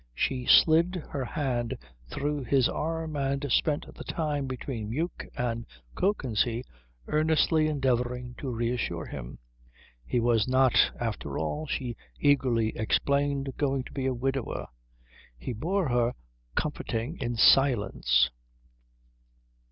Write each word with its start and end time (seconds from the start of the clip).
She 0.15 0.47
slid 0.47 0.95
her 1.11 1.23
hand 1.23 1.77
through 2.09 2.45
his 2.45 2.67
arm 2.67 3.15
and 3.15 3.45
spent 3.51 3.85
the 3.93 4.03
time 4.03 4.47
between 4.47 4.89
Meuk 4.89 5.27
and 5.37 5.63
Kökensee 5.95 6.63
earnestly 7.07 7.67
endeavouring 7.67 8.33
to 8.39 8.49
reassure 8.49 9.05
him. 9.05 9.37
He 10.03 10.19
was 10.19 10.47
not, 10.47 10.73
after 10.99 11.37
all, 11.37 11.67
she 11.67 11.95
eagerly 12.19 12.75
explained, 12.75 13.53
going 13.57 13.83
to 13.83 13.91
be 13.91 14.07
a 14.07 14.13
widower. 14.15 14.69
He 15.37 15.53
bore 15.53 15.89
her 15.89 16.13
comforting 16.55 17.17
in 17.19 17.35
silence. 17.35 18.31